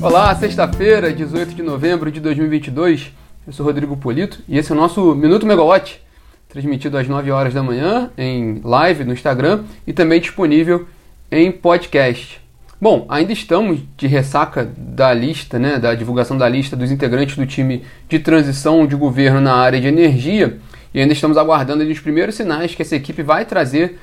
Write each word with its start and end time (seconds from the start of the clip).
Olá, 0.00 0.32
sexta-feira, 0.36 1.12
18 1.12 1.56
de 1.56 1.62
novembro 1.62 2.08
de 2.08 2.20
2022. 2.20 3.12
Eu 3.44 3.52
sou 3.52 3.66
Rodrigo 3.66 3.96
Polito 3.96 4.40
e 4.46 4.56
esse 4.56 4.70
é 4.70 4.74
o 4.74 4.78
nosso 4.78 5.12
Minuto 5.12 5.44
Megawatt, 5.44 6.00
transmitido 6.48 6.96
às 6.96 7.08
9 7.08 7.32
horas 7.32 7.52
da 7.52 7.64
manhã 7.64 8.08
em 8.16 8.60
live 8.62 9.02
no 9.02 9.12
Instagram 9.12 9.64
e 9.84 9.92
também 9.92 10.20
disponível 10.20 10.86
em 11.32 11.50
podcast. 11.50 12.40
Bom, 12.80 13.06
ainda 13.08 13.32
estamos 13.32 13.80
de 13.96 14.06
ressaca 14.06 14.70
da 14.76 15.12
lista, 15.12 15.58
né, 15.58 15.80
da 15.80 15.92
divulgação 15.96 16.38
da 16.38 16.48
lista 16.48 16.76
dos 16.76 16.92
integrantes 16.92 17.36
do 17.36 17.44
time 17.44 17.82
de 18.08 18.20
transição 18.20 18.86
de 18.86 18.94
governo 18.94 19.40
na 19.40 19.56
área 19.56 19.80
de 19.80 19.88
energia 19.88 20.58
e 20.94 21.00
ainda 21.00 21.12
estamos 21.12 21.36
aguardando 21.36 21.82
os 21.82 21.98
primeiros 21.98 22.36
sinais 22.36 22.72
que 22.72 22.82
essa 22.82 22.94
equipe 22.94 23.24
vai 23.24 23.44
trazer 23.44 23.98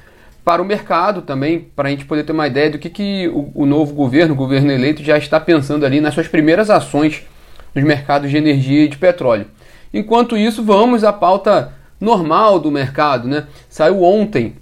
para 0.46 0.62
o 0.62 0.66
mercado 0.66 1.24
também, 1.24 1.60
para 1.76 1.88
a 1.88 1.92
gente 1.92 2.06
poder 2.06 2.24
ter 2.24 2.32
uma 2.32 2.46
ideia 2.46 2.70
do 2.70 2.78
que, 2.78 2.88
que 2.88 3.28
o, 3.30 3.52
o, 3.56 3.66
novo 3.66 3.96
governo, 3.96 4.36
o 4.36 4.38
governo 4.38 4.72
eleito, 4.72 5.04
já 5.04 5.18
está 5.18 5.40
pensando 5.40 5.84
ali 5.84 6.00
nas 6.00 6.14
suas 6.14 6.28
primeiras 6.28 6.70
ações 6.70 7.24
nos 7.74 7.84
mercados 7.84 8.30
de 8.30 8.38
energia 8.38 8.86
e 8.86 8.88
de 8.88 8.96
petróleo. 8.96 9.48
Enquanto 9.92 10.38
isso, 10.38 10.64
vamos 10.64 11.04
à 11.04 11.12
pauta 11.12 11.74
normal 12.00 12.60
do 12.60 12.70
mercado. 12.70 13.28
Né? 13.28 13.48
Saiu 13.68 14.04
ontem 14.04 14.54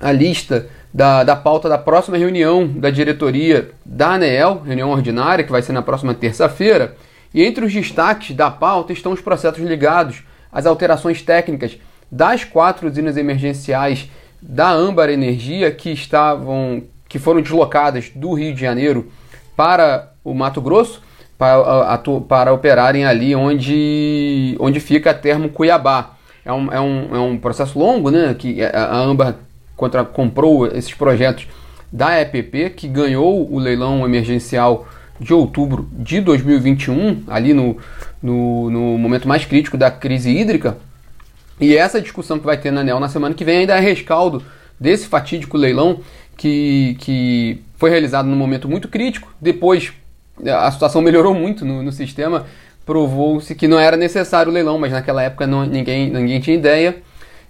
a 0.00 0.10
lista 0.10 0.68
da, 0.92 1.22
da 1.22 1.36
pauta 1.36 1.68
da 1.68 1.76
próxima 1.76 2.16
reunião 2.16 2.66
da 2.66 2.88
diretoria 2.88 3.72
da 3.84 4.14
ANEEL, 4.14 4.62
reunião 4.64 4.90
ordinária, 4.90 5.44
que 5.44 5.52
vai 5.52 5.60
ser 5.60 5.72
na 5.72 5.82
próxima 5.82 6.14
terça-feira. 6.14 6.96
E 7.34 7.44
entre 7.44 7.64
os 7.64 7.72
destaques 7.74 8.34
da 8.34 8.50
pauta 8.50 8.92
estão 8.92 9.12
os 9.12 9.20
processos 9.20 9.62
ligados 9.62 10.22
às 10.50 10.64
alterações 10.64 11.20
técnicas 11.20 11.76
das 12.10 12.42
quatro 12.42 12.88
usinas 12.88 13.18
emergenciais 13.18 14.08
da 14.46 14.70
Âmbar 14.70 15.08
Energia 15.08 15.70
que 15.70 15.90
estavam 15.90 16.82
que 17.08 17.18
foram 17.18 17.40
deslocadas 17.40 18.10
do 18.14 18.34
Rio 18.34 18.54
de 18.54 18.60
Janeiro 18.60 19.10
para 19.56 20.12
o 20.22 20.34
Mato 20.34 20.60
Grosso 20.60 21.00
para, 21.38 21.98
para 22.28 22.52
operarem 22.52 23.04
ali 23.04 23.34
onde, 23.34 24.56
onde 24.58 24.80
fica 24.80 25.10
a 25.10 25.14
termo 25.14 25.48
Cuiabá. 25.48 26.16
É 26.44 26.52
um, 26.52 26.72
é, 26.72 26.80
um, 26.80 27.16
é 27.16 27.18
um 27.18 27.38
processo 27.38 27.78
longo, 27.78 28.10
né? 28.10 28.34
Que 28.34 28.62
a 28.62 28.96
Âmbar 28.96 29.36
contra, 29.76 30.04
comprou 30.04 30.66
esses 30.66 30.92
projetos 30.92 31.46
da 31.92 32.20
EPP, 32.20 32.70
que 32.70 32.88
ganhou 32.88 33.50
o 33.50 33.58
leilão 33.58 34.04
emergencial 34.04 34.86
de 35.18 35.32
outubro 35.32 35.88
de 35.92 36.20
2021, 36.20 37.22
ali 37.28 37.54
no, 37.54 37.76
no, 38.20 38.70
no 38.70 38.98
momento 38.98 39.28
mais 39.28 39.44
crítico 39.44 39.78
da 39.78 39.90
crise 39.90 40.30
hídrica, 40.30 40.76
e 41.60 41.76
essa 41.76 42.00
discussão 42.00 42.38
que 42.38 42.46
vai 42.46 42.56
ter 42.56 42.70
na 42.70 42.80
ANEL 42.80 42.98
na 43.00 43.08
semana 43.08 43.34
que 43.34 43.44
vem 43.44 43.58
ainda 43.58 43.76
é 43.76 43.80
rescaldo 43.80 44.42
desse 44.78 45.06
fatídico 45.06 45.56
leilão 45.56 46.00
que, 46.36 46.96
que 47.00 47.62
foi 47.76 47.90
realizado 47.90 48.26
num 48.26 48.36
momento 48.36 48.68
muito 48.68 48.88
crítico. 48.88 49.32
Depois 49.40 49.92
a 50.44 50.70
situação 50.70 51.00
melhorou 51.02 51.34
muito 51.34 51.64
no, 51.64 51.82
no 51.82 51.92
sistema, 51.92 52.46
provou-se 52.84 53.54
que 53.54 53.68
não 53.68 53.78
era 53.78 53.96
necessário 53.96 54.50
o 54.50 54.54
leilão, 54.54 54.78
mas 54.78 54.92
naquela 54.92 55.22
época 55.22 55.46
não, 55.46 55.64
ninguém, 55.64 56.10
ninguém 56.10 56.40
tinha 56.40 56.56
ideia 56.56 56.96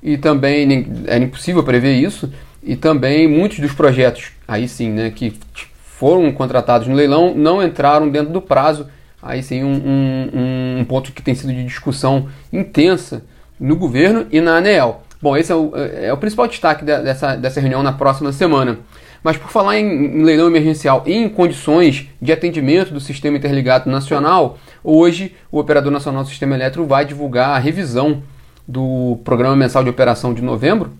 e 0.02 0.18
também 0.18 0.86
era 1.06 1.24
impossível 1.24 1.62
prever 1.62 1.94
isso. 1.94 2.32
E 2.62 2.76
também 2.76 3.28
muitos 3.28 3.58
dos 3.58 3.72
projetos, 3.72 4.32
aí 4.48 4.66
sim, 4.66 4.88
né, 4.88 5.10
que 5.10 5.38
foram 5.82 6.32
contratados 6.32 6.88
no 6.88 6.94
leilão 6.94 7.34
não 7.34 7.62
entraram 7.62 8.08
dentro 8.08 8.32
do 8.32 8.40
prazo. 8.40 8.86
Aí 9.22 9.42
sim, 9.42 9.62
um, 9.62 9.72
um, 9.74 10.80
um 10.80 10.84
ponto 10.84 11.12
que 11.12 11.22
tem 11.22 11.34
sido 11.34 11.52
de 11.52 11.64
discussão 11.64 12.28
intensa 12.52 13.22
no 13.58 13.76
governo 13.76 14.26
e 14.30 14.40
na 14.40 14.56
ANEEL. 14.56 15.02
Bom, 15.20 15.36
esse 15.36 15.50
é 15.50 15.54
o, 15.54 15.72
é 15.74 16.12
o 16.12 16.16
principal 16.18 16.46
destaque 16.46 16.84
dessa, 16.84 17.34
dessa 17.36 17.60
reunião 17.60 17.82
na 17.82 17.92
próxima 17.92 18.30
semana. 18.32 18.78
Mas 19.22 19.38
por 19.38 19.50
falar 19.50 19.78
em, 19.78 19.86
em 19.86 20.22
leilão 20.22 20.48
emergencial 20.48 21.02
e 21.06 21.14
em 21.14 21.30
condições 21.30 22.08
de 22.20 22.30
atendimento 22.30 22.92
do 22.92 23.00
Sistema 23.00 23.38
Interligado 23.38 23.90
Nacional, 23.90 24.58
hoje 24.82 25.34
o 25.50 25.58
Operador 25.58 25.90
Nacional 25.90 26.22
do 26.22 26.28
Sistema 26.28 26.54
Elétrico 26.54 26.86
vai 26.86 27.06
divulgar 27.06 27.50
a 27.50 27.58
revisão 27.58 28.22
do 28.68 29.18
Programa 29.24 29.56
Mensal 29.56 29.82
de 29.82 29.88
Operação 29.88 30.34
de 30.34 30.42
novembro, 30.42 30.92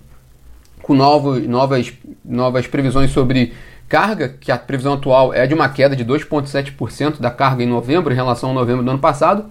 com 0.81 0.95
novo, 0.95 1.39
novas, 1.41 1.93
novas 2.25 2.67
previsões 2.67 3.11
sobre 3.11 3.53
carga, 3.89 4.28
que 4.28 4.51
a 4.51 4.57
previsão 4.57 4.95
atual 4.95 5.34
é 5.34 5.47
de 5.47 5.53
uma 5.53 5.69
queda 5.69 5.95
de 5.95 6.05
2,7% 6.05 7.21
da 7.21 7.31
carga 7.31 7.62
em 7.62 7.67
novembro 7.67 8.11
em 8.11 8.17
relação 8.17 8.51
ao 8.51 8.55
novembro 8.55 8.83
do 8.83 8.91
ano 8.91 9.01
passado 9.01 9.47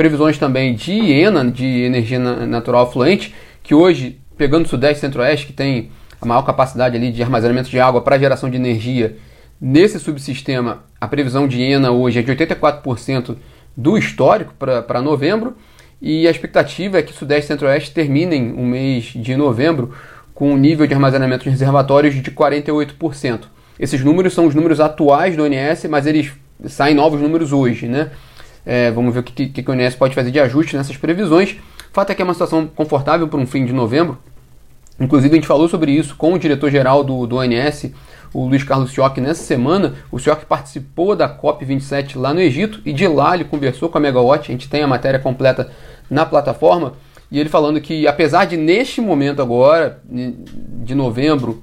Previsões 0.00 0.38
também 0.38 0.74
de 0.74 0.92
ENA, 0.92 1.50
de 1.50 1.82
energia 1.82 2.18
natural 2.18 2.90
fluente, 2.90 3.34
que 3.62 3.74
hoje, 3.74 4.18
pegando 4.34 4.64
o 4.64 4.68
Sudeste 4.68 4.96
e 4.96 5.00
Centro-Oeste, 5.02 5.48
que 5.48 5.52
tem 5.52 5.90
a 6.18 6.24
maior 6.24 6.40
capacidade 6.40 6.96
ali 6.96 7.12
de 7.12 7.22
armazenamento 7.22 7.68
de 7.68 7.78
água 7.78 8.00
para 8.00 8.18
geração 8.18 8.48
de 8.48 8.56
energia, 8.56 9.18
nesse 9.60 10.00
subsistema, 10.00 10.84
a 10.98 11.06
previsão 11.06 11.46
de 11.46 11.60
ENA 11.60 11.90
hoje 11.90 12.18
é 12.18 12.22
de 12.22 12.32
84% 12.32 13.36
do 13.76 13.98
histórico 13.98 14.54
para 14.54 15.02
novembro, 15.02 15.54
e 16.00 16.26
a 16.26 16.30
expectativa 16.30 16.98
é 16.98 17.02
que 17.02 17.12
Sudeste 17.12 17.44
e 17.44 17.48
Centro-Oeste 17.48 17.92
terminem 17.92 18.54
o 18.54 18.64
mês 18.64 19.12
de 19.14 19.36
novembro 19.36 19.92
com 20.32 20.50
um 20.50 20.56
nível 20.56 20.86
de 20.86 20.94
armazenamento 20.94 21.44
de 21.44 21.50
reservatórios 21.50 22.14
de 22.14 22.30
48%. 22.30 23.40
Esses 23.78 24.02
números 24.02 24.32
são 24.32 24.46
os 24.46 24.54
números 24.54 24.80
atuais 24.80 25.36
do 25.36 25.42
ONS, 25.42 25.84
mas 25.90 26.06
eles 26.06 26.32
saem 26.68 26.94
novos 26.94 27.20
números 27.20 27.52
hoje, 27.52 27.86
né? 27.86 28.10
É, 28.64 28.90
vamos 28.90 29.14
ver 29.14 29.20
o 29.20 29.22
que, 29.22 29.46
que, 29.48 29.62
que 29.62 29.70
o 29.70 29.74
INSS 29.74 29.96
pode 29.96 30.14
fazer 30.14 30.30
de 30.30 30.40
ajuste 30.40 30.76
nessas 30.76 30.96
previsões. 30.96 31.52
O 31.90 31.92
fato 31.92 32.10
é 32.10 32.14
que 32.14 32.22
é 32.22 32.24
uma 32.24 32.34
situação 32.34 32.66
confortável 32.66 33.26
para 33.28 33.38
um 33.38 33.46
fim 33.46 33.64
de 33.64 33.72
novembro. 33.72 34.18
Inclusive, 34.98 35.32
a 35.32 35.36
gente 35.36 35.46
falou 35.46 35.68
sobre 35.68 35.92
isso 35.92 36.14
com 36.14 36.34
o 36.34 36.38
diretor-geral 36.38 37.02
do, 37.02 37.26
do 37.26 37.36
ONS, 37.36 37.90
o 38.34 38.46
Luiz 38.46 38.62
Carlos 38.62 38.92
Sioc, 38.92 39.18
nessa 39.18 39.42
semana. 39.42 39.94
O 40.12 40.18
Sioc 40.18 40.44
participou 40.44 41.16
da 41.16 41.28
COP27 41.28 42.16
lá 42.16 42.34
no 42.34 42.40
Egito 42.40 42.80
e 42.84 42.92
de 42.92 43.08
lá 43.08 43.34
ele 43.34 43.44
conversou 43.44 43.88
com 43.88 43.98
a 43.98 44.00
Megawatt. 44.00 44.50
A 44.50 44.52
gente 44.52 44.68
tem 44.68 44.82
a 44.82 44.86
matéria 44.86 45.18
completa 45.18 45.72
na 46.08 46.26
plataforma. 46.26 46.92
E 47.30 47.38
ele 47.38 47.48
falando 47.48 47.80
que, 47.80 48.06
apesar 48.06 48.44
de 48.44 48.56
neste 48.56 49.00
momento 49.00 49.40
agora, 49.40 50.02
de 50.04 50.94
novembro, 50.94 51.62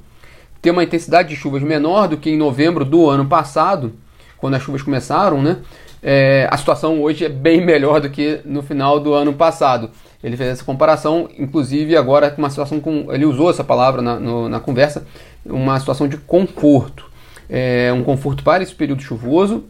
ter 0.61 0.71
uma 0.71 0.83
intensidade 0.83 1.29
de 1.29 1.35
chuvas 1.35 1.61
menor 1.61 2.07
do 2.07 2.17
que 2.17 2.29
em 2.29 2.37
novembro 2.37 2.83
do 2.83 3.09
ano 3.09 3.25
passado, 3.25 3.93
quando 4.37 4.55
as 4.55 4.61
chuvas 4.61 4.81
começaram, 4.81 5.41
né? 5.41 5.57
é, 6.01 6.47
a 6.49 6.57
situação 6.57 7.01
hoje 7.01 7.25
é 7.25 7.29
bem 7.29 7.63
melhor 7.63 7.99
do 7.99 8.09
que 8.09 8.39
no 8.45 8.61
final 8.61 8.99
do 8.99 9.13
ano 9.13 9.33
passado. 9.33 9.89
Ele 10.23 10.37
fez 10.37 10.49
essa 10.49 10.63
comparação, 10.63 11.29
inclusive 11.37 11.95
agora 11.95 12.31
com 12.31 12.41
uma 12.41 12.49
situação 12.49 12.79
com. 12.79 13.11
Ele 13.11 13.25
usou 13.25 13.49
essa 13.49 13.63
palavra 13.63 14.01
na, 14.01 14.19
no, 14.19 14.49
na 14.49 14.59
conversa, 14.59 15.05
uma 15.45 15.79
situação 15.79 16.07
de 16.07 16.17
conforto. 16.17 17.05
É, 17.49 17.91
um 17.93 18.03
conforto 18.03 18.43
para 18.43 18.63
esse 18.63 18.73
período 18.73 19.01
chuvoso. 19.01 19.65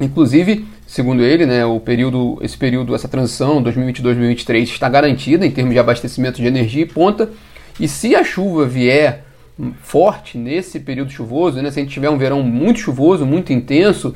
Inclusive, 0.00 0.64
segundo 0.86 1.24
ele, 1.24 1.44
né, 1.44 1.64
o 1.66 1.80
período, 1.80 2.38
esse 2.40 2.56
período, 2.56 2.94
essa 2.94 3.08
transição 3.08 3.62
2022-2023 3.64 4.62
está 4.62 4.88
garantida 4.88 5.44
em 5.44 5.50
termos 5.50 5.74
de 5.74 5.80
abastecimento 5.80 6.40
de 6.40 6.46
energia 6.46 6.82
e 6.82 6.86
ponta. 6.86 7.30
E 7.80 7.88
se 7.88 8.14
a 8.14 8.22
chuva 8.22 8.64
vier 8.64 9.24
forte 9.80 10.38
nesse 10.38 10.78
período 10.80 11.10
chuvoso, 11.10 11.60
né, 11.60 11.70
se 11.70 11.80
a 11.80 11.82
gente 11.82 11.92
tiver 11.92 12.10
um 12.10 12.18
verão 12.18 12.42
muito 12.42 12.80
chuvoso, 12.80 13.26
muito 13.26 13.52
intenso, 13.52 14.14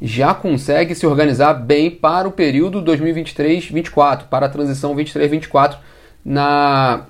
já 0.00 0.32
consegue 0.32 0.94
se 0.94 1.06
organizar 1.06 1.54
bem 1.54 1.90
para 1.90 2.28
o 2.28 2.32
período 2.32 2.82
2023-24, 2.82 4.24
para 4.30 4.46
a 4.46 4.48
transição 4.48 4.94
23-24 4.94 5.76
na, 6.24 7.02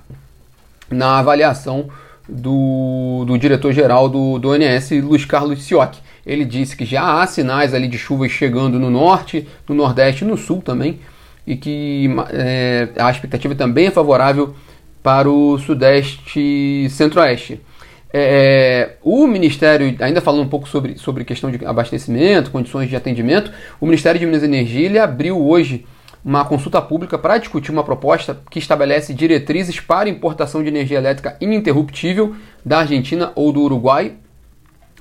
na 0.89 1.19
avaliação 1.19 1.89
do, 2.27 3.23
do 3.25 3.37
diretor-geral 3.37 4.09
do, 4.09 4.39
do 4.39 4.49
ONS, 4.49 4.91
Luiz 5.03 5.25
Carlos 5.25 5.63
Sioc. 5.63 5.97
Ele 6.25 6.45
disse 6.45 6.75
que 6.75 6.85
já 6.85 7.21
há 7.21 7.27
sinais 7.27 7.73
ali 7.73 7.87
de 7.87 7.97
chuvas 7.97 8.31
chegando 8.31 8.79
no 8.79 8.89
norte, 8.89 9.47
no 9.67 9.73
nordeste 9.73 10.23
e 10.23 10.27
no 10.27 10.37
sul 10.37 10.61
também, 10.61 10.99
e 11.45 11.55
que 11.55 12.09
é, 12.31 12.89
a 12.97 13.09
expectativa 13.09 13.55
também 13.55 13.87
é 13.87 13.91
favorável 13.91 14.53
para 15.01 15.29
o 15.29 15.57
sudeste 15.57 16.39
e 16.39 16.89
centro-oeste. 16.89 17.61
É, 18.11 18.95
o 19.03 19.27
Ministério, 19.27 19.95
ainda 19.99 20.19
falando 20.19 20.41
um 20.41 20.49
pouco 20.49 20.67
sobre, 20.67 20.97
sobre 20.97 21.23
questão 21.23 21.51
de 21.51 21.63
abastecimento, 21.63 22.49
condições 22.49 22.89
de 22.89 22.95
atendimento, 22.95 23.51
o 23.79 23.85
Ministério 23.85 24.19
de 24.19 24.25
Minas 24.25 24.41
e 24.41 24.45
Energia 24.45 24.85
ele 24.85 24.97
abriu 24.97 25.39
hoje 25.39 25.85
uma 26.25 26.43
consulta 26.43 26.81
pública 26.81 27.17
para 27.17 27.37
discutir 27.37 27.71
uma 27.71 27.83
proposta 27.83 28.37
que 28.49 28.59
estabelece 28.59 29.13
diretrizes 29.13 29.79
para 29.79 30.09
importação 30.09 30.61
de 30.61 30.67
energia 30.67 30.97
elétrica 30.97 31.37
ininterruptível 31.39 32.35
da 32.65 32.79
Argentina 32.79 33.31
ou 33.35 33.53
do 33.53 33.61
Uruguai. 33.61 34.13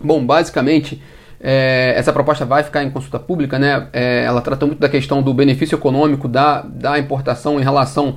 Bom, 0.01 0.25
basicamente, 0.25 1.03
é, 1.41 1.95
essa 1.97 2.13
proposta 2.13 2.45
vai 2.45 2.63
ficar 2.63 2.85
em 2.85 2.91
consulta 2.91 3.19
pública, 3.19 3.59
né? 3.59 3.89
É, 3.93 4.25
ela 4.25 4.41
trata 4.41 4.65
muito 4.67 4.79
da 4.79 4.89
questão 4.89 5.23
do 5.23 5.35
benefício 5.35 5.75
econômico 5.75 6.29
da, 6.29 6.63
da 6.63 6.99
importação 6.99 7.59
em 7.59 7.63
relação 7.65 8.17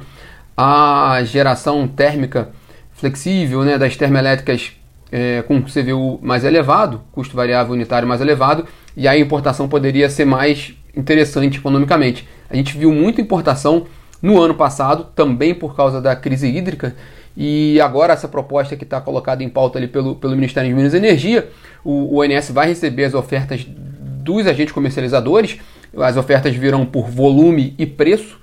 à 0.56 1.22
geração 1.24 1.88
térmica 1.88 2.50
flexível, 2.92 3.64
né? 3.64 3.80
Das 3.80 3.96
termoelétricas 3.96 4.74
é, 5.12 5.42
com 5.42 5.62
CVU 5.62 6.20
mais 6.22 6.44
elevado, 6.44 7.02
custo 7.12 7.36
variável 7.36 7.74
unitário 7.74 8.08
mais 8.08 8.22
elevado, 8.22 8.66
e 8.96 9.08
a 9.08 9.18
importação 9.18 9.68
poderia 9.68 10.10
ser 10.10 10.26
mais 10.26 10.74
interessante 10.96 11.58
economicamente. 11.58 12.28
A 12.50 12.56
gente 12.56 12.78
viu 12.78 12.92
muita 12.92 13.22
importação 13.22 13.86
no 14.22 14.40
ano 14.40 14.54
passado, 14.54 15.08
também 15.16 15.54
por 15.54 15.76
causa 15.76 16.00
da 16.02 16.16
crise 16.16 16.48
hídrica, 16.48 16.96
e 17.36 17.80
agora 17.82 18.14
essa 18.14 18.28
proposta 18.28 18.76
que 18.76 18.84
está 18.84 19.00
colocada 19.00 19.44
em 19.44 19.50
pauta 19.50 19.80
ali 19.80 19.88
pelo, 19.88 20.16
pelo 20.16 20.36
Ministério 20.36 20.70
de 20.70 20.76
Minas 20.76 20.94
e 20.94 20.98
Energia, 20.98 21.50
o, 21.84 22.20
ONS 22.20 22.52
vai 22.52 22.68
receber 22.68 23.06
as 23.06 23.14
ofertas 23.14 23.66
dos 23.66 24.46
agentes 24.46 24.74
comercializadores. 24.74 25.58
As 25.98 26.18
ofertas 26.18 26.56
virão 26.56 26.86
por 26.86 27.10
volume 27.10 27.74
e 27.78 27.86
preço, 27.86 28.40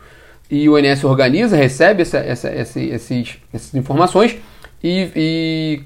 e 0.50 0.68
o 0.68 0.78
INS 0.78 1.04
organiza, 1.04 1.56
recebe 1.56 2.02
essa, 2.02 2.18
essa, 2.18 2.50
esses, 2.50 3.36
essas 3.52 3.74
informações 3.74 4.36
e, 4.82 5.10
e, 5.14 5.80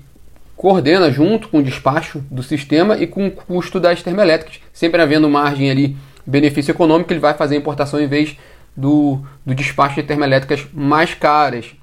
coordena 0.63 1.11
junto 1.11 1.49
com 1.49 1.59
o 1.59 1.63
despacho 1.63 2.25
do 2.31 2.41
sistema 2.41 2.97
e 2.97 3.05
com 3.05 3.27
o 3.27 3.31
custo 3.33 3.81
das 3.81 4.01
termoelétricas. 4.01 4.61
Sempre 4.73 5.03
havendo 5.03 5.29
margem 5.29 5.69
ali, 5.69 5.97
benefício 6.25 6.71
econômico, 6.71 7.13
ele 7.13 7.19
vai 7.19 7.35
fazer 7.35 7.57
a 7.57 7.59
importação 7.59 8.01
em 8.01 8.07
vez 8.07 8.39
do, 8.77 9.19
do 9.45 9.57
despacho 9.57 9.97
de 9.97 10.05
termoelétricas 10.05 10.65
mais 10.73 11.15
caras. 11.15 11.75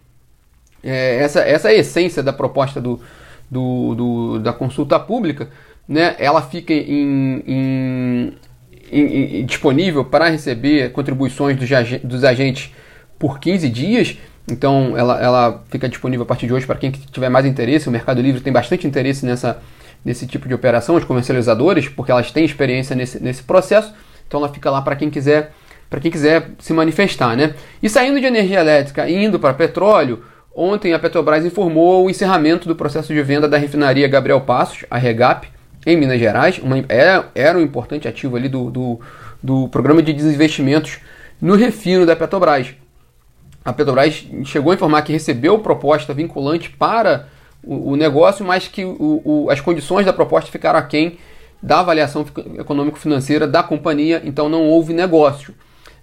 É, 0.81 1.17
essa, 1.17 1.41
essa 1.41 1.69
é 1.69 1.75
a 1.75 1.79
essência 1.79 2.23
da 2.23 2.31
proposta 2.31 2.79
do, 2.79 3.01
do, 3.51 3.95
do, 3.95 4.39
da 4.39 4.53
consulta 4.53 4.97
pública, 4.97 5.49
né? 5.85 6.15
ela 6.17 6.41
fica 6.41 6.71
em, 6.71 7.43
em, 7.45 8.33
em, 8.89 9.45
disponível 9.45 10.05
para 10.05 10.29
receber 10.29 10.93
contribuições 10.93 11.57
dos, 11.57 11.69
dos 12.01 12.23
agentes 12.23 12.73
por 13.19 13.41
15 13.41 13.67
dias. 13.67 14.17
Então 14.51 14.97
ela, 14.97 15.21
ela 15.21 15.63
fica 15.69 15.87
disponível 15.87 16.23
a 16.23 16.25
partir 16.25 16.47
de 16.47 16.53
hoje 16.53 16.65
para 16.65 16.75
quem 16.75 16.91
tiver 16.91 17.29
mais 17.29 17.45
interesse. 17.45 17.87
O 17.87 17.91
Mercado 17.91 18.21
Livre 18.21 18.41
tem 18.41 18.51
bastante 18.51 18.87
interesse 18.87 19.25
nessa, 19.25 19.61
nesse 20.03 20.25
tipo 20.25 20.47
de 20.47 20.53
operação, 20.53 20.95
os 20.95 21.03
comercializadores, 21.03 21.87
porque 21.87 22.11
elas 22.11 22.31
têm 22.31 22.45
experiência 22.45 22.95
nesse, 22.95 23.21
nesse 23.21 23.43
processo. 23.43 23.93
Então 24.27 24.39
ela 24.39 24.49
fica 24.49 24.69
lá 24.69 24.81
para 24.81 24.95
quem 24.95 25.09
quiser 25.09 25.51
para 25.89 25.99
quem 25.99 26.11
quiser 26.11 26.51
se 26.59 26.71
manifestar, 26.71 27.35
né? 27.35 27.55
E 27.81 27.89
saindo 27.89 28.19
de 28.19 28.25
energia 28.27 28.59
elétrica 28.59 29.09
indo 29.09 29.39
para 29.39 29.55
petróleo, 29.55 30.23
ontem 30.55 30.93
a 30.93 30.99
Petrobras 30.99 31.43
informou 31.43 32.05
o 32.05 32.09
encerramento 32.11 32.67
do 32.67 32.75
processo 32.75 33.11
de 33.11 33.21
venda 33.23 33.47
da 33.47 33.57
refinaria 33.57 34.07
Gabriel 34.07 34.41
Passos, 34.41 34.85
a 34.87 34.99
Regap, 34.99 35.47
em 35.85 35.97
Minas 35.97 36.19
Gerais. 36.19 36.59
Uma, 36.59 36.77
era, 36.87 37.29
é, 37.33 37.41
era 37.43 37.57
um 37.57 37.61
importante 37.61 38.07
ativo 38.07 38.35
ali 38.35 38.47
do, 38.47 38.69
do, 38.69 38.99
do 39.41 39.67
programa 39.69 40.03
de 40.03 40.13
desinvestimentos 40.13 40.99
no 41.41 41.55
refino 41.55 42.05
da 42.05 42.15
Petrobras. 42.15 42.75
A 43.63 43.73
Petrobras 43.73 44.25
chegou 44.45 44.71
a 44.71 44.75
informar 44.75 45.01
que 45.01 45.11
recebeu 45.11 45.59
proposta 45.59 46.13
vinculante 46.13 46.69
para 46.69 47.27
o, 47.63 47.91
o 47.91 47.95
negócio, 47.95 48.45
mas 48.45 48.67
que 48.67 48.85
o, 48.85 49.21
o, 49.23 49.49
as 49.49 49.59
condições 49.59 50.05
da 50.05 50.13
proposta 50.13 50.49
ficaram 50.51 50.79
aquém 50.79 51.17
da 51.61 51.81
avaliação 51.81 52.25
econômico-financeira 52.57 53.45
da 53.45 53.61
companhia, 53.61 54.21
então 54.23 54.47
não 54.47 54.63
houve 54.63 54.93
negócio. 54.93 55.53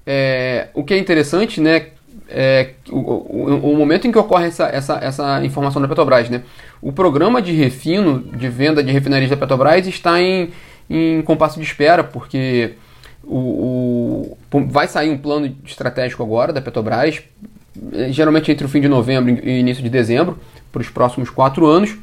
É, 0.06 0.68
o 0.74 0.84
que 0.84 0.94
é 0.94 0.98
interessante, 0.98 1.60
né, 1.60 1.88
é 2.28 2.74
o, 2.90 2.98
o, 2.98 3.72
o, 3.72 3.76
momento 3.76 4.06
em 4.06 4.12
que 4.12 4.18
ocorre 4.18 4.46
essa, 4.46 4.66
essa, 4.66 4.98
essa 5.02 5.44
informação 5.44 5.80
da 5.80 5.88
Petrobras, 5.88 6.28
né? 6.28 6.42
O 6.82 6.92
programa 6.92 7.40
de 7.40 7.52
refino, 7.52 8.20
de 8.20 8.48
venda 8.48 8.82
de 8.82 8.92
refinarias 8.92 9.30
da 9.30 9.36
Petrobras 9.36 9.86
está 9.86 10.20
em, 10.20 10.50
em 10.88 11.22
compasso 11.22 11.58
de 11.58 11.64
espera, 11.64 12.04
porque 12.04 12.74
o, 13.22 14.36
o, 14.52 14.66
vai 14.68 14.86
sair 14.86 15.10
um 15.10 15.18
plano 15.18 15.56
estratégico 15.64 16.22
agora 16.22 16.52
da 16.52 16.60
Petrobras, 16.60 17.22
geralmente 18.10 18.50
entre 18.50 18.64
o 18.66 18.68
fim 18.68 18.80
de 18.80 18.88
novembro 18.88 19.38
e 19.42 19.60
início 19.60 19.82
de 19.82 19.90
dezembro, 19.90 20.38
para 20.72 20.80
os 20.80 20.88
próximos 20.88 21.30
quatro 21.30 21.66
anos, 21.66 21.96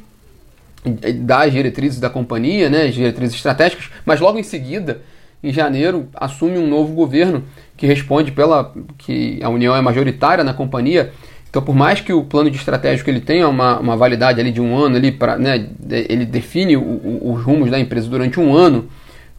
das 1.22 1.52
diretrizes 1.52 1.98
da 1.98 2.10
companhia, 2.10 2.68
né, 2.68 2.82
as 2.82 2.94
diretrizes 2.94 3.36
estratégicas, 3.36 3.90
mas 4.04 4.20
logo 4.20 4.38
em 4.38 4.42
seguida, 4.42 5.00
em 5.42 5.52
janeiro, 5.52 6.08
assume 6.14 6.58
um 6.58 6.66
novo 6.66 6.94
governo 6.94 7.44
que 7.76 7.86
responde 7.86 8.32
pela 8.32 8.72
que 8.98 9.38
a 9.42 9.48
União 9.48 9.74
é 9.74 9.80
majoritária 9.80 10.44
na 10.44 10.54
companhia. 10.54 11.12
Então, 11.48 11.62
por 11.62 11.74
mais 11.74 12.00
que 12.00 12.12
o 12.12 12.24
plano 12.24 12.50
de 12.50 12.56
estratégico 12.56 13.08
ele 13.08 13.20
tenha 13.20 13.48
uma, 13.48 13.78
uma 13.78 13.96
validade 13.96 14.40
ali 14.40 14.50
de 14.50 14.60
um 14.60 14.76
ano, 14.76 14.96
ali 14.96 15.12
para, 15.12 15.38
né, 15.38 15.68
ele 15.88 16.24
define 16.24 16.76
o, 16.76 16.82
o, 16.82 17.32
os 17.34 17.42
rumos 17.42 17.70
da 17.70 17.78
empresa 17.78 18.08
durante 18.08 18.40
um 18.40 18.54
ano, 18.54 18.88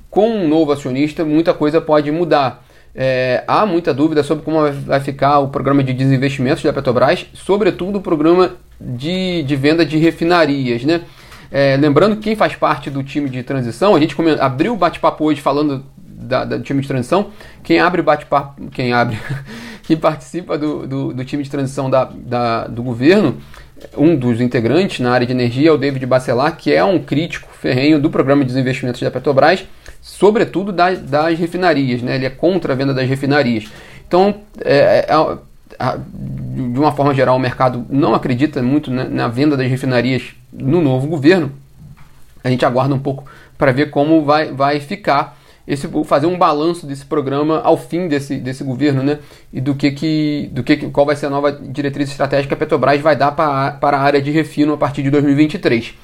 com 0.09 0.29
um 0.29 0.47
novo 0.47 0.71
acionista, 0.71 1.25
muita 1.25 1.53
coisa 1.53 1.81
pode 1.81 2.11
mudar. 2.11 2.64
É, 2.95 3.43
há 3.45 3.65
muita 3.65 3.93
dúvida 3.93 4.23
sobre 4.23 4.45
como 4.45 4.71
vai 4.71 5.01
ficar 5.01 5.39
o 5.39 5.49
programa 5.49 5.83
de 5.83 5.93
desinvestimentos 5.93 6.63
da 6.63 6.71
Petrobras, 6.71 7.25
sobretudo 7.33 7.97
o 7.97 8.01
programa 8.01 8.53
de, 8.79 9.43
de 9.43 9.55
venda 9.55 9.85
de 9.85 9.97
refinarias. 9.97 10.85
Né? 10.85 11.01
É, 11.51 11.75
lembrando 11.75 12.15
que 12.15 12.23
quem 12.23 12.35
faz 12.37 12.55
parte 12.55 12.89
do 12.89 13.03
time 13.03 13.29
de 13.29 13.43
transição, 13.43 13.95
a 13.95 13.99
gente 13.99 14.15
abriu 14.39 14.73
o 14.73 14.77
bate-papo 14.77 15.25
hoje 15.25 15.41
falando 15.41 15.83
da, 15.97 16.45
da, 16.45 16.57
do 16.57 16.63
time 16.63 16.81
de 16.81 16.87
transição. 16.87 17.31
Quem 17.63 17.79
abre 17.79 18.01
bate-papo, 18.01 18.69
quem 18.69 18.93
abre, 18.93 19.17
quem 19.83 19.97
participa 19.97 20.57
do, 20.57 20.87
do, 20.87 21.13
do, 21.13 21.25
time 21.25 21.43
de 21.43 21.49
transição 21.49 21.89
da, 21.89 22.05
da, 22.05 22.67
do 22.67 22.81
governo, 22.81 23.37
um 23.97 24.15
dos 24.15 24.39
integrantes 24.39 25.01
na 25.01 25.11
área 25.11 25.27
de 25.27 25.33
energia 25.33 25.69
é 25.69 25.71
o 25.71 25.77
David 25.77 26.05
Bacelar, 26.05 26.55
que 26.55 26.71
é 26.71 26.83
um 26.83 26.97
crítico 26.97 27.49
ferrenho 27.53 27.99
do 27.99 28.09
programa 28.09 28.43
de 28.43 28.53
desinvestimentos 28.53 29.01
da 29.01 29.11
Petrobras, 29.11 29.65
sobretudo 30.05 30.71
das, 30.71 30.99
das 30.99 31.39
refinarias, 31.39 32.03
né? 32.03 32.13
Ele 32.15 32.27
é 32.27 32.29
contra 32.29 32.73
a 32.73 32.75
venda 32.75 32.93
das 32.93 33.09
refinarias. 33.09 33.65
Então, 34.07 34.35
é, 34.63 35.03
é, 35.09 35.37
é 35.79 35.97
de 35.97 36.79
uma 36.79 36.91
forma 36.91 37.11
geral, 37.11 37.35
o 37.35 37.39
mercado 37.39 37.83
não 37.89 38.13
acredita 38.13 38.61
muito 38.61 38.91
na, 38.91 39.05
na 39.05 39.27
venda 39.27 39.57
das 39.57 39.67
refinarias 39.67 40.35
no 40.53 40.79
novo 40.79 41.07
governo. 41.07 41.51
A 42.43 42.51
gente 42.51 42.63
aguarda 42.63 42.93
um 42.93 42.99
pouco 42.99 43.25
para 43.57 43.71
ver 43.71 43.89
como 43.89 44.23
vai, 44.23 44.51
vai 44.51 44.79
ficar 44.79 45.39
esse, 45.67 45.89
fazer 46.05 46.27
um 46.27 46.37
balanço 46.37 46.85
desse 46.85 47.03
programa 47.03 47.59
ao 47.61 47.75
fim 47.75 48.07
desse, 48.07 48.37
desse 48.37 48.63
governo, 48.63 49.01
né? 49.01 49.17
E 49.51 49.59
do 49.59 49.73
que, 49.73 49.89
que, 49.89 50.51
do 50.53 50.61
que, 50.61 50.77
qual 50.91 51.07
vai 51.07 51.15
ser 51.15 51.25
a 51.25 51.31
nova 51.31 51.51
diretriz 51.51 52.11
estratégica 52.11 52.49
que 52.49 52.53
a 52.53 52.57
Petrobras 52.57 53.01
vai 53.01 53.15
dar 53.15 53.31
para, 53.31 53.71
para 53.71 53.97
a 53.97 54.01
área 54.01 54.21
de 54.21 54.29
refino 54.29 54.73
a 54.73 54.77
partir 54.77 55.01
de 55.01 55.09
2023. 55.09 55.95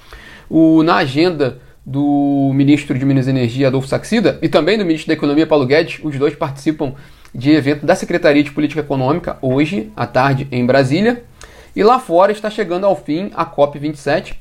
O, 0.50 0.82
na 0.82 0.96
agenda 0.96 1.60
do 1.86 2.52
ministro 2.54 2.98
de 2.98 3.06
Minas 3.06 3.28
e 3.28 3.32
Energia, 3.32 3.68
Adolfo 3.68 3.88
Saxida, 3.88 4.38
e 4.42 4.48
também 4.48 4.78
do 4.78 4.86
ministro 4.86 5.08
da 5.08 5.14
Economia, 5.14 5.48
Paulo 5.48 5.66
Guedes, 5.66 6.00
os 6.04 6.18
dois 6.18 6.36
participam 6.36 6.94
de 7.34 7.52
evento 7.52 7.86
da 7.86 7.96
Secretaria 7.96 8.44
de 8.44 8.52
Política 8.52 8.82
Econômica 8.82 9.38
hoje 9.42 9.92
à 9.96 10.06
tarde 10.06 10.48
em 10.52 10.66
Brasília. 10.66 11.24
E 11.76 11.84
lá 11.84 12.00
fora 12.00 12.32
está 12.32 12.50
chegando 12.50 12.86
ao 12.86 12.96
fim 12.96 13.32
a 13.34 13.46
COP27, 13.46 14.36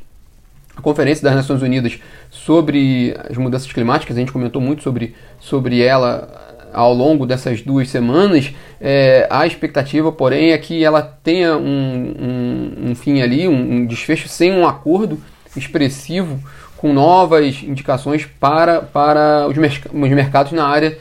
a 0.76 0.82
Conferência 0.82 1.22
das 1.22 1.34
Nações 1.34 1.62
Unidas 1.62 1.98
sobre 2.30 3.16
as 3.28 3.36
mudanças 3.36 3.70
climáticas, 3.72 4.16
a 4.16 4.20
gente 4.20 4.32
comentou 4.32 4.60
muito 4.60 4.82
sobre, 4.82 5.14
sobre 5.38 5.80
ela 5.80 6.50
ao 6.72 6.92
longo 6.94 7.26
dessas 7.26 7.62
duas 7.62 7.88
semanas. 7.88 8.52
É, 8.80 9.26
a 9.30 9.46
expectativa, 9.46 10.10
porém, 10.10 10.52
é 10.52 10.58
que 10.58 10.82
ela 10.82 11.02
tenha 11.02 11.56
um, 11.56 12.14
um, 12.18 12.90
um 12.90 12.94
fim 12.94 13.20
ali, 13.20 13.46
um, 13.46 13.74
um, 13.74 13.86
desfecho 13.86 14.28
sem 14.28 14.52
um 14.52 14.66
acordo 14.66 15.20
expressivo 15.56 16.40
com 16.80 16.94
novas 16.94 17.62
indicações 17.62 18.24
para, 18.24 18.80
para 18.80 19.46
os, 19.46 19.56
merc 19.58 19.84
os 19.84 20.10
mercados 20.10 20.52
na 20.52 20.66
área 20.66 20.96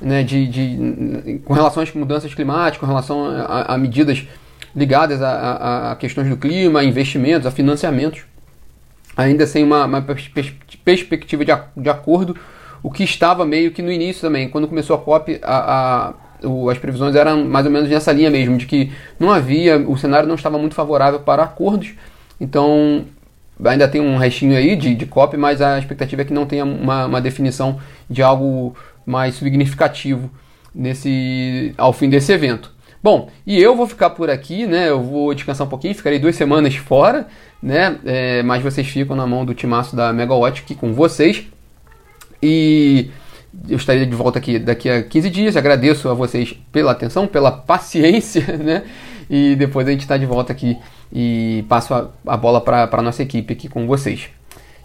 né, 0.00 0.22
de, 0.22 0.46
de, 0.46 1.40
com 1.44 1.52
relação 1.52 1.82
às 1.82 1.92
mudanças 1.92 2.32
climáticas, 2.32 2.78
com 2.78 2.86
relação 2.86 3.26
a, 3.26 3.74
a 3.74 3.76
medidas 3.76 4.24
ligadas 4.76 5.20
a, 5.20 5.30
a, 5.30 5.92
a 5.92 5.96
questões 5.96 6.28
do 6.28 6.36
clima, 6.36 6.78
a 6.78 6.84
investimentos, 6.84 7.48
a 7.48 7.50
financiamentos 7.50 8.22
ainda 9.16 9.44
sem 9.44 9.64
uma, 9.64 9.84
uma 9.86 10.02
perspectiva 10.84 11.44
de, 11.44 11.52
de, 11.76 11.90
acordo, 11.90 12.36
o 12.80 12.88
que 12.88 13.02
estava 13.02 13.44
meio 13.44 13.72
que 13.72 13.82
no 13.82 13.90
início 13.90 14.22
também. 14.22 14.48
Quando 14.48 14.68
começou 14.68 14.94
a 14.94 15.00
COP, 15.00 15.40
a, 15.42 16.14
o, 16.44 16.70
as 16.70 16.78
previsões 16.78 17.16
eram 17.16 17.44
mais 17.44 17.66
ou 17.66 17.72
menos 17.72 17.90
nessa 17.90 18.12
linha 18.12 18.30
mesmo, 18.30 18.56
de 18.56 18.66
que 18.66 18.92
não 19.18 19.32
havia, 19.32 19.78
o 19.78 19.98
cenário 19.98 20.28
não 20.28 20.36
estava 20.36 20.58
muito 20.58 20.76
favorável 20.76 21.18
para 21.18 21.42
acordos, 21.42 21.92
então 22.40 23.04
ainda 23.64 23.86
tem 23.86 24.00
um 24.00 24.16
restinho 24.16 24.56
aí 24.56 24.76
de, 24.76 24.94
de 24.94 25.06
COP, 25.06 25.36
mas 25.36 25.60
a 25.60 25.78
expectativa 25.78 26.22
é 26.22 26.24
que 26.24 26.32
não 26.32 26.46
tenha 26.46 26.64
uma, 26.64 27.06
uma 27.06 27.20
definição 27.20 27.78
de 28.08 28.22
algo 28.22 28.74
mais 29.06 29.36
significativo 29.36 30.30
nesse 30.74 31.72
ao 31.76 31.92
fim 31.92 32.08
desse 32.08 32.32
evento. 32.32 32.72
Bom, 33.02 33.28
e 33.46 33.60
eu 33.60 33.76
vou 33.76 33.86
ficar 33.86 34.10
por 34.10 34.30
aqui, 34.30 34.66
né? 34.66 34.88
Eu 34.88 35.02
vou 35.02 35.34
descansar 35.34 35.66
um 35.66 35.70
pouquinho, 35.70 35.94
ficarei 35.94 36.18
duas 36.18 36.34
semanas 36.36 36.74
fora, 36.76 37.26
né? 37.62 37.98
É, 38.04 38.42
mas 38.42 38.62
vocês 38.62 38.88
ficam 38.88 39.14
na 39.14 39.26
mão 39.26 39.44
do 39.44 39.52
timaço 39.52 39.94
da 39.94 40.10
Megawatt 40.10 40.62
aqui 40.62 40.74
com 40.74 40.92
vocês. 40.94 41.44
E 42.42 43.10
eu 43.68 43.76
estarei 43.76 44.06
de 44.06 44.16
volta 44.16 44.38
aqui 44.38 44.58
daqui 44.58 44.88
a 44.88 45.02
15 45.02 45.28
dias. 45.28 45.56
Agradeço 45.56 46.08
a 46.08 46.14
vocês 46.14 46.58
pela 46.72 46.92
atenção, 46.92 47.26
pela 47.26 47.52
paciência, 47.52 48.56
né? 48.56 48.84
E 49.28 49.56
depois 49.56 49.86
a 49.86 49.90
gente 49.90 50.02
está 50.02 50.16
de 50.16 50.26
volta 50.26 50.52
aqui 50.52 50.78
e 51.12 51.64
passo 51.68 51.94
a, 51.94 52.08
a 52.26 52.36
bola 52.36 52.60
para 52.60 52.88
a 52.90 53.02
nossa 53.02 53.22
equipe 53.22 53.52
aqui 53.52 53.68
com 53.68 53.86
vocês. 53.86 54.28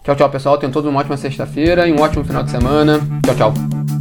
Tchau, 0.03 0.15
tchau, 0.15 0.29
pessoal. 0.29 0.57
Tenham 0.57 0.71
todos 0.71 0.89
uma 0.89 0.99
ótima 0.99 1.17
sexta-feira 1.17 1.87
e 1.87 1.91
um 1.91 2.01
ótimo 2.01 2.23
final 2.23 2.43
de 2.43 2.51
semana. 2.51 2.99
Tchau, 3.25 3.35
tchau. 3.35 3.98